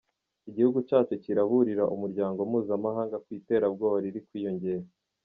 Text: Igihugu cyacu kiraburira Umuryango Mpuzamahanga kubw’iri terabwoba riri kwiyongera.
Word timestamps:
Igihugu 0.49 0.79
cyacu 0.87 1.13
kiraburira 1.23 1.83
Umuryango 1.95 2.39
Mpuzamahanga 2.49 3.15
kubw’iri 3.23 3.45
terabwoba 3.49 3.95
riri 4.03 4.21
kwiyongera. 4.27 4.85